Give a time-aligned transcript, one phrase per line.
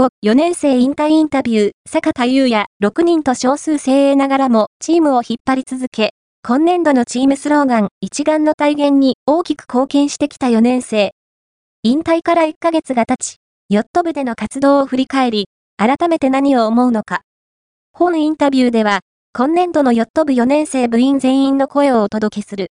[0.00, 11.10] 後、4年生引退インタビュー、坂田優也、6人と少数精鋭ながらも、チームを引っ張り続け、今年度のチームスローガン、一丸の体現に大きく貢献してきた4年生。
[11.82, 13.36] 引退から1ヶ月が経ち、
[13.68, 17.20] ヨット部での活動を振り返り、改めて何を思うのか。
[17.92, 19.00] 本インタビューでは、
[19.34, 22.68] 今年度のヨット部4年生部員全員の声をお届けする。